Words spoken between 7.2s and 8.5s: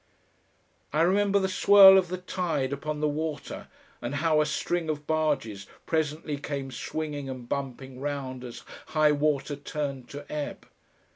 and bumping round